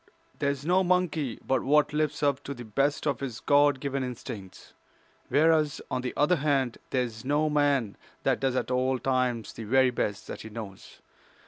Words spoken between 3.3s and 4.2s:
God given